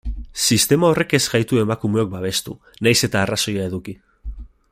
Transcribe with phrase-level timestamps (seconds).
[0.45, 2.57] Sistema horrek ez gaitu emakumeok babestu,
[2.87, 3.99] nahiz eta arrazoia eduki.